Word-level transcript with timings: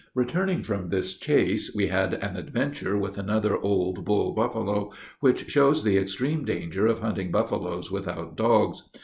Returning 0.15 0.63
from 0.63 0.89
this 0.89 1.15
chase, 1.19 1.75
we 1.75 1.85
had 1.85 2.15
an 2.15 2.35
adventure 2.35 2.97
with 2.97 3.19
another 3.19 3.55
old 3.55 4.03
bull 4.03 4.33
buffalo, 4.33 4.89
which 5.19 5.51
shows 5.51 5.83
the 5.83 5.99
extreme 5.99 6.43
danger 6.43 6.87
of 6.87 7.01
hunting 7.01 7.29
buffaloes 7.31 7.91
without 7.91 8.35
dogs. 8.35 8.81